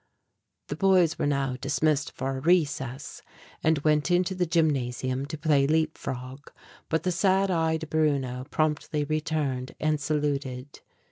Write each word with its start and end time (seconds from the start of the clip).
The 0.69 0.75
boys 0.75 1.19
were 1.19 1.27
now 1.27 1.57
dismissed 1.61 2.11
for 2.13 2.35
a 2.35 2.39
recess 2.41 3.21
and 3.63 3.77
went 3.83 4.09
into 4.09 4.33
the 4.33 4.47
gymnasium 4.47 5.27
to 5.27 5.37
play 5.37 5.67
leap 5.67 5.95
frog. 5.95 6.51
But 6.89 7.03
the 7.03 7.11
sad 7.11 7.51
eyed 7.51 7.87
Bruno 7.87 8.47
promptly 8.49 9.03
returned 9.03 9.75
and 9.79 10.01
saluted. 10.01 10.79